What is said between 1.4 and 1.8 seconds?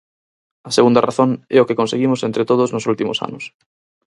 é o que